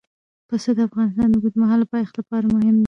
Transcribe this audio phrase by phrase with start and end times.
[0.49, 2.79] پسه د افغانستان د اوږدمهاله پایښت لپاره مهم دی.